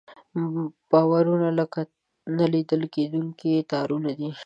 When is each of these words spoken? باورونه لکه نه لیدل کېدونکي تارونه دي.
باورونه 0.89 1.49
لکه 1.59 1.81
نه 2.37 2.45
لیدل 2.53 2.81
کېدونکي 2.95 3.51
تارونه 3.71 4.11
دي. 4.19 4.29